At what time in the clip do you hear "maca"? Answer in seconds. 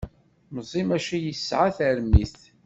0.87-1.17